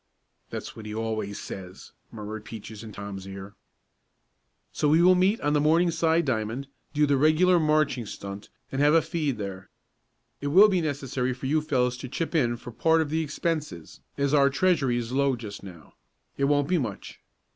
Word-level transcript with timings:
"That's 0.49 0.75
what 0.75 0.87
he 0.87 0.95
always 0.95 1.37
says," 1.39 1.91
murmured 2.11 2.43
Peaches 2.43 2.83
in 2.83 2.91
Tom's 2.91 3.27
ear. 3.27 3.53
"So 4.73 4.89
we 4.89 5.03
will 5.03 5.13
meet 5.13 5.39
on 5.41 5.53
the 5.53 5.59
Morningside 5.61 6.25
diamond, 6.25 6.65
do 6.91 7.05
the 7.05 7.17
regular 7.17 7.59
marching 7.59 8.07
stunt 8.07 8.49
and 8.71 8.81
have 8.81 8.95
a 8.95 9.03
feed 9.03 9.37
there. 9.37 9.69
It 10.41 10.47
will 10.47 10.69
be 10.69 10.81
necessary 10.81 11.33
for 11.35 11.45
you 11.45 11.61
fellows 11.61 11.97
to 11.97 12.09
chip 12.09 12.33
in 12.33 12.57
for 12.57 12.71
part 12.71 13.01
of 13.01 13.11
the 13.11 13.21
expenses 13.21 13.99
as 14.17 14.33
our 14.33 14.49
treasury 14.49 14.97
is 14.97 15.11
low 15.11 15.35
just 15.35 15.61
now. 15.61 15.93
It 16.35 16.45
won't 16.45 16.67
be 16.67 16.79
much. 16.79 17.19